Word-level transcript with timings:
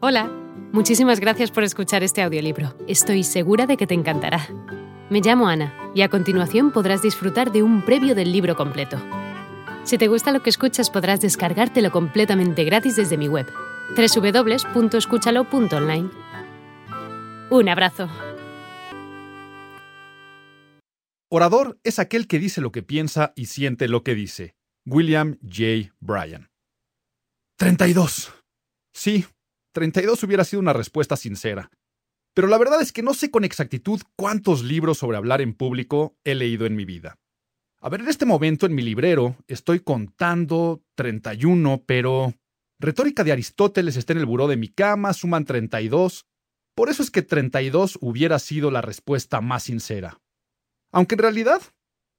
Hola, 0.00 0.30
muchísimas 0.72 1.18
gracias 1.18 1.50
por 1.50 1.64
escuchar 1.64 2.04
este 2.04 2.22
audiolibro. 2.22 2.72
Estoy 2.86 3.24
segura 3.24 3.66
de 3.66 3.76
que 3.76 3.88
te 3.88 3.94
encantará. 3.94 4.46
Me 5.10 5.20
llamo 5.20 5.48
Ana 5.48 5.74
y 5.92 6.02
a 6.02 6.08
continuación 6.08 6.70
podrás 6.70 7.02
disfrutar 7.02 7.50
de 7.50 7.64
un 7.64 7.84
previo 7.84 8.14
del 8.14 8.30
libro 8.30 8.54
completo. 8.54 8.96
Si 9.82 9.98
te 9.98 10.06
gusta 10.06 10.30
lo 10.30 10.40
que 10.40 10.50
escuchas 10.50 10.88
podrás 10.88 11.20
descargártelo 11.20 11.90
completamente 11.90 12.62
gratis 12.62 12.94
desde 12.94 13.16
mi 13.16 13.26
web, 13.26 13.52
www.escúchalo.online. 13.96 16.10
Un 17.50 17.68
abrazo. 17.68 18.08
Orador 21.28 21.80
es 21.82 21.98
aquel 21.98 22.28
que 22.28 22.38
dice 22.38 22.60
lo 22.60 22.70
que 22.70 22.84
piensa 22.84 23.32
y 23.34 23.46
siente 23.46 23.88
lo 23.88 24.04
que 24.04 24.14
dice. 24.14 24.54
William 24.86 25.40
J. 25.42 25.92
Bryan. 25.98 26.50
32. 27.56 28.32
Sí, 28.92 29.26
32 29.78 30.24
hubiera 30.24 30.42
sido 30.42 30.58
una 30.58 30.72
respuesta 30.72 31.14
sincera. 31.14 31.70
Pero 32.34 32.48
la 32.48 32.58
verdad 32.58 32.82
es 32.82 32.92
que 32.92 33.04
no 33.04 33.14
sé 33.14 33.30
con 33.30 33.44
exactitud 33.44 34.00
cuántos 34.16 34.64
libros 34.64 34.98
sobre 34.98 35.16
hablar 35.16 35.40
en 35.40 35.54
público 35.54 36.16
he 36.24 36.34
leído 36.34 36.66
en 36.66 36.74
mi 36.74 36.84
vida. 36.84 37.16
A 37.80 37.88
ver, 37.88 38.00
en 38.00 38.08
este 38.08 38.26
momento 38.26 38.66
en 38.66 38.74
mi 38.74 38.82
librero 38.82 39.36
estoy 39.46 39.78
contando 39.78 40.82
31, 40.96 41.84
pero 41.86 42.34
Retórica 42.80 43.22
de 43.22 43.30
Aristóteles 43.30 43.96
está 43.96 44.14
en 44.14 44.18
el 44.18 44.26
buró 44.26 44.48
de 44.48 44.56
mi 44.56 44.66
cama, 44.66 45.12
suman 45.12 45.44
32. 45.44 46.26
Por 46.74 46.88
eso 46.88 47.04
es 47.04 47.12
que 47.12 47.22
32 47.22 47.98
hubiera 48.00 48.40
sido 48.40 48.72
la 48.72 48.80
respuesta 48.80 49.40
más 49.40 49.62
sincera. 49.62 50.20
Aunque 50.90 51.14
en 51.14 51.20
realidad 51.20 51.62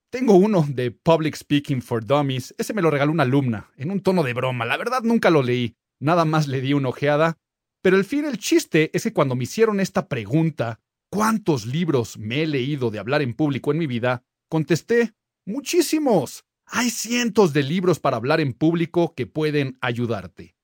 tengo 0.10 0.36
uno 0.36 0.66
de 0.66 0.92
Public 0.92 1.36
Speaking 1.36 1.82
for 1.82 2.06
Dummies, 2.06 2.56
ese 2.58 2.74
me 2.74 2.82
lo 2.82 2.90
regaló 2.90 3.12
una 3.12 3.24
alumna, 3.24 3.70
en 3.76 3.92
un 3.92 4.00
tono 4.00 4.24
de 4.24 4.34
broma, 4.34 4.64
la 4.64 4.78
verdad 4.78 5.02
nunca 5.04 5.30
lo 5.30 5.44
leí, 5.44 5.76
nada 6.00 6.24
más 6.24 6.48
le 6.48 6.62
di 6.62 6.72
una 6.72 6.88
ojeada 6.88 7.38
pero 7.82 7.98
el 7.98 8.04
fin, 8.04 8.26
el 8.26 8.38
chiste 8.38 8.92
es 8.94 9.04
que 9.04 9.14
cuando 9.14 9.36
me 9.36 9.44
hicieron 9.44 9.80
esta 9.80 10.08
pregunta, 10.08 10.82
¿cuántos 11.10 11.66
libros 11.66 12.18
me 12.18 12.44
he 12.44 12.48
leído 12.48 12.92
de 12.92 13.00
hablar 13.00 13.22
en 13.22 13.34
público 13.34 13.72
en 13.72 13.78
mi 13.78 13.88
vida? 13.88 14.24
Contesté, 14.50 15.14
muchísimos. 15.46 16.46
Hay 16.66 16.90
cientos 16.90 17.54
de 17.54 17.64
libros 17.64 18.00
para 18.00 18.18
hablar 18.18 18.42
en 18.42 18.54
público 18.54 19.16
que 19.16 19.26
pueden 19.26 19.78
ayudarte. 19.82 20.56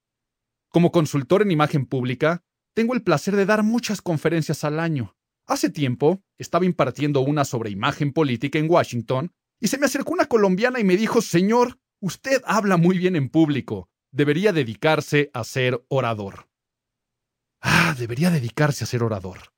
Como 0.70 0.92
consultor 0.92 1.42
en 1.42 1.52
imagen 1.52 1.86
pública, 1.86 2.44
tengo 2.74 2.94
el 2.94 3.02
placer 3.02 3.36
de 3.36 3.46
dar 3.46 3.64
muchas 3.64 4.02
conferencias 4.02 4.64
al 4.66 4.80
año. 4.80 5.16
Hace 5.48 5.70
tiempo 5.70 6.22
estaba 6.38 6.66
impartiendo 6.66 7.22
una 7.22 7.46
sobre 7.46 7.70
imagen 7.70 8.12
política 8.12 8.60
en 8.60 8.70
Washington 8.70 9.32
y 9.62 9.68
se 9.68 9.78
me 9.78 9.86
acercó 9.86 10.12
una 10.12 10.26
colombiana 10.26 10.80
y 10.80 10.84
me 10.84 10.98
dijo, 10.98 11.22
Señor, 11.22 11.80
usted 12.02 12.42
habla 12.46 12.76
muy 12.78 12.98
bien 12.98 13.16
en 13.16 13.30
público, 13.30 13.90
debería 14.12 14.52
dedicarse 14.52 15.32
a 15.34 15.44
ser 15.44 15.84
orador. 15.88 16.50
Ah, 17.68 17.96
debería 17.98 18.30
dedicarse 18.30 18.84
a 18.84 18.88
ser 18.88 19.02
orador. 19.02 19.52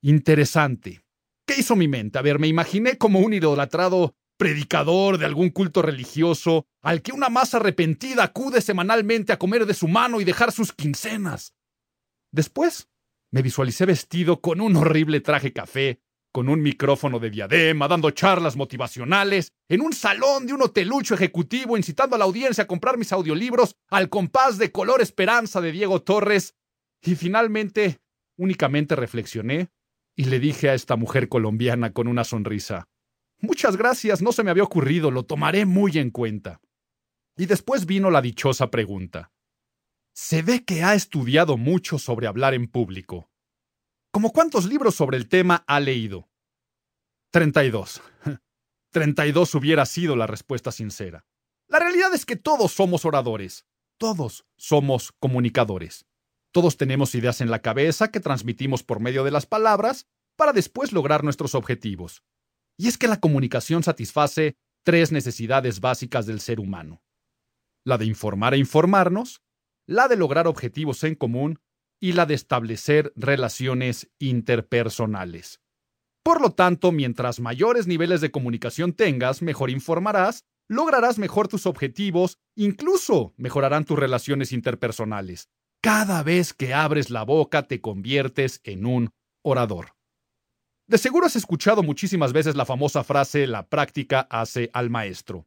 Interesante. 0.00 1.02
¿Qué 1.44 1.56
hizo 1.58 1.74
mi 1.74 1.88
mente? 1.88 2.16
A 2.16 2.22
ver, 2.22 2.38
me 2.38 2.46
imaginé 2.46 2.96
como 2.96 3.18
un 3.18 3.34
idolatrado 3.34 4.14
predicador 4.38 5.18
de 5.18 5.26
algún 5.26 5.50
culto 5.50 5.82
religioso 5.82 6.66
al 6.80 7.02
que 7.02 7.12
una 7.12 7.30
masa 7.30 7.56
arrepentida 7.56 8.22
acude 8.22 8.60
semanalmente 8.60 9.32
a 9.32 9.38
comer 9.38 9.66
de 9.66 9.74
su 9.74 9.88
mano 9.88 10.20
y 10.20 10.24
dejar 10.24 10.52
sus 10.52 10.72
quincenas. 10.72 11.54
Después, 12.30 12.88
me 13.32 13.42
visualicé 13.42 13.84
vestido 13.84 14.40
con 14.40 14.60
un 14.60 14.76
horrible 14.76 15.20
traje 15.20 15.52
café, 15.52 16.00
con 16.32 16.48
un 16.48 16.62
micrófono 16.62 17.18
de 17.18 17.30
diadema, 17.30 17.88
dando 17.88 18.12
charlas 18.12 18.54
motivacionales, 18.54 19.52
en 19.68 19.80
un 19.80 19.92
salón 19.92 20.46
de 20.46 20.52
un 20.52 20.62
hotelucho 20.62 21.14
ejecutivo, 21.14 21.76
incitando 21.76 22.14
a 22.14 22.18
la 22.20 22.26
audiencia 22.26 22.64
a 22.64 22.68
comprar 22.68 22.96
mis 22.96 23.12
audiolibros 23.12 23.74
al 23.88 24.08
compás 24.08 24.56
de 24.56 24.70
Color 24.70 25.02
Esperanza 25.02 25.60
de 25.60 25.72
Diego 25.72 26.02
Torres, 26.02 26.54
y 27.04 27.14
finalmente, 27.14 27.98
únicamente 28.36 28.96
reflexioné 28.96 29.68
y 30.16 30.24
le 30.24 30.40
dije 30.40 30.70
a 30.70 30.74
esta 30.74 30.96
mujer 30.96 31.28
colombiana 31.28 31.92
con 31.92 32.08
una 32.08 32.24
sonrisa, 32.24 32.88
Muchas 33.44 33.76
gracias, 33.76 34.22
no 34.22 34.32
se 34.32 34.42
me 34.42 34.50
había 34.50 34.62
ocurrido, 34.62 35.10
lo 35.10 35.24
tomaré 35.24 35.66
muy 35.66 35.98
en 35.98 36.10
cuenta. 36.10 36.62
Y 37.36 37.44
después 37.44 37.84
vino 37.84 38.10
la 38.10 38.22
dichosa 38.22 38.70
pregunta. 38.70 39.32
Se 40.14 40.40
ve 40.40 40.64
que 40.64 40.82
ha 40.82 40.94
estudiado 40.94 41.58
mucho 41.58 41.98
sobre 41.98 42.26
hablar 42.26 42.54
en 42.54 42.68
público. 42.68 43.28
¿Cómo 44.12 44.32
cuántos 44.32 44.64
libros 44.64 44.94
sobre 44.94 45.18
el 45.18 45.28
tema 45.28 45.62
ha 45.66 45.78
leído? 45.78 46.30
Treinta 47.30 47.64
y 47.64 47.70
dos. 47.70 48.00
Treinta 48.90 49.26
y 49.26 49.32
dos 49.32 49.54
hubiera 49.54 49.84
sido 49.84 50.16
la 50.16 50.26
respuesta 50.26 50.72
sincera. 50.72 51.26
La 51.68 51.80
realidad 51.80 52.14
es 52.14 52.24
que 52.24 52.36
todos 52.36 52.72
somos 52.72 53.04
oradores. 53.04 53.66
Todos 53.98 54.46
somos 54.56 55.12
comunicadores. 55.18 56.06
Todos 56.54 56.76
tenemos 56.76 57.16
ideas 57.16 57.40
en 57.40 57.50
la 57.50 57.62
cabeza 57.62 58.12
que 58.12 58.20
transmitimos 58.20 58.84
por 58.84 59.00
medio 59.00 59.24
de 59.24 59.32
las 59.32 59.44
palabras 59.44 60.06
para 60.36 60.52
después 60.52 60.92
lograr 60.92 61.24
nuestros 61.24 61.56
objetivos. 61.56 62.22
Y 62.78 62.86
es 62.86 62.96
que 62.96 63.08
la 63.08 63.18
comunicación 63.18 63.82
satisface 63.82 64.56
tres 64.84 65.10
necesidades 65.10 65.80
básicas 65.80 66.26
del 66.26 66.38
ser 66.38 66.60
humano. 66.60 67.02
La 67.84 67.98
de 67.98 68.04
informar 68.04 68.54
e 68.54 68.58
informarnos, 68.58 69.42
la 69.88 70.06
de 70.06 70.16
lograr 70.16 70.46
objetivos 70.46 71.02
en 71.02 71.16
común 71.16 71.58
y 72.00 72.12
la 72.12 72.24
de 72.24 72.34
establecer 72.34 73.12
relaciones 73.16 74.12
interpersonales. 74.20 75.60
Por 76.22 76.40
lo 76.40 76.52
tanto, 76.52 76.92
mientras 76.92 77.40
mayores 77.40 77.88
niveles 77.88 78.20
de 78.20 78.30
comunicación 78.30 78.92
tengas, 78.92 79.42
mejor 79.42 79.70
informarás, 79.70 80.44
lograrás 80.68 81.18
mejor 81.18 81.48
tus 81.48 81.66
objetivos, 81.66 82.38
incluso 82.54 83.34
mejorarán 83.38 83.84
tus 83.84 83.98
relaciones 83.98 84.52
interpersonales. 84.52 85.48
Cada 85.84 86.22
vez 86.22 86.54
que 86.54 86.72
abres 86.72 87.10
la 87.10 87.24
boca 87.24 87.64
te 87.64 87.82
conviertes 87.82 88.62
en 88.64 88.86
un 88.86 89.10
orador. 89.42 89.94
De 90.86 90.96
seguro 90.96 91.26
has 91.26 91.36
escuchado 91.36 91.82
muchísimas 91.82 92.32
veces 92.32 92.56
la 92.56 92.64
famosa 92.64 93.04
frase 93.04 93.46
la 93.46 93.68
práctica 93.68 94.26
hace 94.30 94.70
al 94.72 94.88
maestro. 94.88 95.46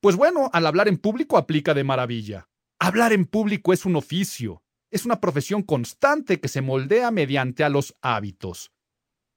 Pues 0.00 0.16
bueno, 0.16 0.50
al 0.52 0.66
hablar 0.66 0.88
en 0.88 0.96
público 0.96 1.38
aplica 1.38 1.74
de 1.74 1.84
maravilla. 1.84 2.48
Hablar 2.80 3.12
en 3.12 3.24
público 3.24 3.72
es 3.72 3.84
un 3.84 3.94
oficio, 3.94 4.64
es 4.90 5.04
una 5.04 5.20
profesión 5.20 5.62
constante 5.62 6.40
que 6.40 6.48
se 6.48 6.60
moldea 6.60 7.12
mediante 7.12 7.62
a 7.62 7.68
los 7.68 7.94
hábitos. 8.02 8.72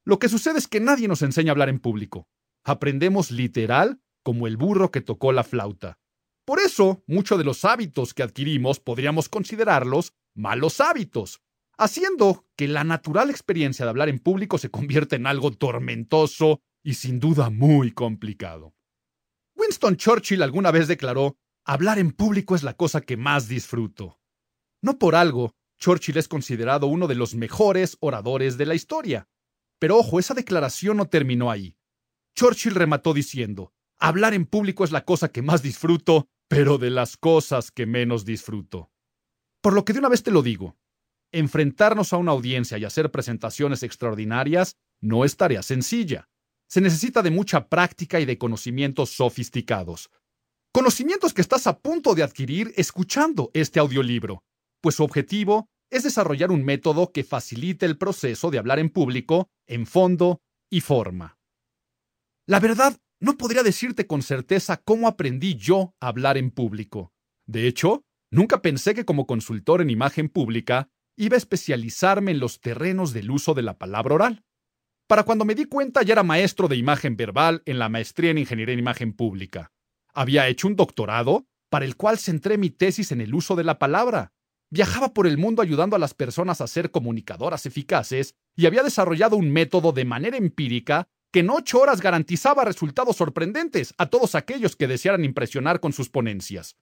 Lo 0.04 0.18
que 0.18 0.28
sucede 0.28 0.58
es 0.58 0.68
que 0.68 0.80
nadie 0.80 1.08
nos 1.08 1.22
enseña 1.22 1.52
a 1.52 1.54
hablar 1.54 1.70
en 1.70 1.78
público. 1.78 2.28
Aprendemos 2.66 3.30
literal 3.30 4.02
como 4.24 4.48
el 4.48 4.58
burro 4.58 4.90
que 4.90 5.02
tocó 5.02 5.34
la 5.34 5.44
flauta. 5.44 6.00
Por 6.46 6.60
eso, 6.60 7.04
muchos 7.06 7.38
de 7.38 7.44
los 7.44 7.64
hábitos 7.64 8.16
que 8.16 8.24
adquirimos 8.24 8.80
podríamos 8.80 9.30
considerarlos 9.30 10.16
malos 10.34 10.82
hábitos, 10.82 11.42
haciendo 11.78 12.46
que 12.56 12.68
la 12.68 12.84
natural 12.84 13.30
experiencia 13.30 13.86
de 13.86 13.90
hablar 13.90 14.10
en 14.10 14.20
público 14.20 14.58
se 14.58 14.70
convierta 14.70 15.16
en 15.16 15.28
algo 15.28 15.52
tormentoso 15.52 16.62
y 16.84 16.96
sin 16.96 17.20
duda 17.20 17.50
muy 17.50 17.92
complicado. 17.92 18.76
Winston 19.56 19.98
Churchill 19.98 20.44
alguna 20.44 20.72
vez 20.72 20.88
declaró, 20.88 21.38
hablar 21.66 22.00
en 22.00 22.12
público 22.12 22.56
es 22.56 22.64
la 22.64 22.76
cosa 22.76 23.02
que 23.02 23.18
más 23.18 23.48
disfruto. 23.48 24.20
No 24.82 24.98
por 24.98 25.16
algo, 25.16 25.54
Churchill 25.80 26.18
es 26.18 26.28
considerado 26.28 26.88
uno 26.88 27.08
de 27.08 27.16
los 27.16 27.36
mejores 27.36 27.98
oradores 28.00 28.58
de 28.58 28.66
la 28.68 28.76
historia. 28.76 29.28
Pero 29.80 29.98
ojo, 29.98 30.20
esa 30.20 30.36
declaración 30.36 30.98
no 30.98 31.08
terminó 31.08 31.50
ahí. 31.50 31.76
Churchill 32.36 32.76
remató 32.76 33.14
diciendo, 33.14 33.74
hablar 34.00 34.34
en 34.36 34.46
público 34.46 34.84
es 34.84 34.92
la 34.92 35.06
cosa 35.06 35.32
que 35.32 35.42
más 35.42 35.64
disfruto, 35.64 36.28
pero 36.48 36.78
de 36.78 36.92
las 36.92 37.18
cosas 37.18 37.72
que 37.72 37.86
menos 37.86 38.26
disfruto. 38.26 38.91
Por 39.62 39.74
lo 39.74 39.86
que 39.86 39.94
de 39.94 40.00
una 40.00 40.10
vez 40.10 40.24
te 40.24 40.32
lo 40.32 40.42
digo, 40.42 40.76
enfrentarnos 41.32 42.14
a 42.14 42.18
una 42.18 42.32
audiencia 42.32 42.78
y 42.78 42.86
hacer 42.86 43.12
presentaciones 43.12 43.84
extraordinarias 43.84 44.76
no 45.00 45.24
es 45.24 45.38
tarea 45.38 45.62
sencilla. 45.62 46.28
Se 46.68 46.82
necesita 46.82 47.22
de 47.22 47.32
mucha 47.32 47.68
práctica 47.68 48.20
y 48.20 48.26
de 48.26 48.38
conocimientos 48.38 49.12
sofisticados. 49.12 50.10
Conocimientos 50.74 51.34
que 51.34 51.42
estás 51.42 51.68
a 51.68 51.80
punto 51.80 52.16
de 52.16 52.24
adquirir 52.24 52.74
escuchando 52.78 53.52
este 53.54 53.80
audiolibro, 53.80 54.44
pues 54.82 54.96
su 54.96 55.04
objetivo 55.04 55.68
es 55.90 56.04
desarrollar 56.04 56.52
un 56.52 56.64
método 56.64 57.12
que 57.12 57.24
facilite 57.24 57.86
el 57.86 57.98
proceso 57.98 58.50
de 58.50 58.58
hablar 58.58 58.80
en 58.80 58.90
público 58.90 59.50
en 59.68 59.86
fondo 59.86 60.42
y 60.72 60.82
forma. 60.82 61.38
La 62.48 62.60
verdad, 62.60 62.98
no 63.20 63.38
podría 63.38 63.64
decirte 63.64 64.08
con 64.08 64.22
certeza 64.22 64.78
cómo 64.78 65.08
aprendí 65.08 65.56
yo 65.56 65.94
a 66.00 66.08
hablar 66.08 66.38
en 66.38 66.50
público. 66.50 67.12
De 67.46 67.68
hecho, 67.68 68.04
Nunca 68.32 68.62
pensé 68.62 68.94
que 68.94 69.04
como 69.04 69.28
consultor 69.28 69.82
en 69.82 69.90
imagen 69.90 70.30
pública 70.30 70.90
iba 71.18 71.36
a 71.36 71.38
especializarme 71.38 72.32
en 72.32 72.40
los 72.40 72.62
terrenos 72.62 73.12
del 73.12 73.30
uso 73.30 73.54
de 73.54 73.62
la 73.62 73.78
palabra 73.78 74.16
oral. 74.16 74.46
Para 75.06 75.24
cuando 75.24 75.44
me 75.44 75.54
di 75.54 75.66
cuenta 75.66 76.02
ya 76.02 76.14
era 76.14 76.24
maestro 76.24 76.70
de 76.70 76.78
imagen 76.78 77.18
verbal 77.18 77.62
en 77.66 77.78
la 77.78 77.90
maestría 77.90 78.32
en 78.32 78.38
Ingeniería 78.38 78.72
en 78.72 78.80
Imagen 78.80 79.12
Pública. 79.12 79.74
Había 80.14 80.48
hecho 80.48 80.70
un 80.70 80.78
doctorado 80.78 81.46
para 81.70 81.84
el 81.84 81.98
cual 81.98 82.18
centré 82.18 82.58
mi 82.58 82.70
tesis 82.70 83.12
en 83.12 83.20
el 83.20 83.36
uso 83.36 83.58
de 83.58 83.66
la 83.66 83.78
palabra. 83.78 84.32
Viajaba 84.70 85.14
por 85.14 85.28
el 85.28 85.38
mundo 85.38 85.62
ayudando 85.62 85.98
a 85.98 86.00
las 86.00 86.14
personas 86.14 86.62
a 86.62 86.68
ser 86.68 86.92
comunicadoras 86.92 87.66
eficaces 87.66 88.36
y 88.56 88.66
había 88.66 88.84
desarrollado 88.84 89.36
un 89.36 89.52
método 89.52 89.92
de 89.92 90.06
manera 90.06 90.38
empírica 90.38 91.10
que 91.34 91.42
en 91.42 91.50
ocho 91.50 91.82
horas 91.82 92.00
garantizaba 92.00 92.64
resultados 92.64 93.18
sorprendentes 93.18 93.94
a 93.98 94.06
todos 94.06 94.36
aquellos 94.36 94.78
que 94.78 94.88
desearan 94.88 95.26
impresionar 95.26 95.82
con 95.82 95.92
sus 95.92 96.10
ponencias. 96.10 96.78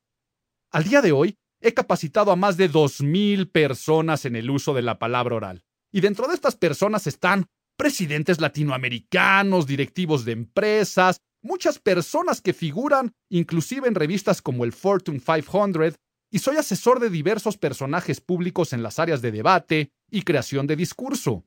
Al 0.71 0.83
día 0.83 1.01
de 1.01 1.12
hoy, 1.12 1.36
he 1.62 1.74
capacitado 1.74 2.31
a 2.31 2.36
más 2.36 2.56
de 2.56 2.69
2.000 2.69 3.51
personas 3.51 4.25
en 4.25 4.36
el 4.36 4.50
uso 4.51 4.74
de 4.74 4.83
la 4.83 5.00
palabra 5.00 5.36
oral. 5.36 5.63
Y 5.92 6.01
dentro 6.01 6.27
de 6.27 6.36
estas 6.36 6.56
personas 6.56 7.07
están 7.07 7.48
presidentes 7.75 8.39
latinoamericanos, 8.39 9.66
directivos 9.66 10.25
de 10.25 10.33
empresas, 10.33 11.21
muchas 11.42 11.80
personas 11.80 12.42
que 12.42 12.54
figuran 12.54 13.13
inclusive 13.30 13.88
en 13.88 13.95
revistas 13.95 14.42
como 14.44 14.63
el 14.63 14.71
Fortune 14.71 15.19
500, 15.19 15.95
y 16.31 16.39
soy 16.39 16.57
asesor 16.57 17.00
de 17.00 17.10
diversos 17.10 17.57
personajes 17.57 18.21
públicos 18.21 18.71
en 18.71 18.83
las 18.83 19.00
áreas 19.00 19.24
de 19.24 19.31
debate 19.31 19.92
y 20.12 20.21
creación 20.21 20.68
de 20.68 20.75
discurso. 20.75 21.45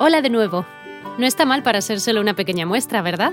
Hola 0.00 0.20
de 0.22 0.30
nuevo. 0.30 0.66
No 1.18 1.26
está 1.26 1.46
mal 1.46 1.62
para 1.62 1.80
solo 1.80 2.20
una 2.20 2.34
pequeña 2.34 2.66
muestra, 2.66 3.00
¿verdad? 3.00 3.32